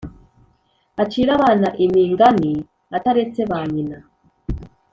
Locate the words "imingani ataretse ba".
1.85-3.59